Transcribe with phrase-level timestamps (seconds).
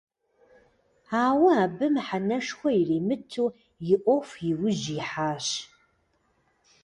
[1.23, 3.45] Ауэ абы мыхьэнэшхуэ иримыту
[3.93, 5.47] и Ӏуэху и ужь ихьащ.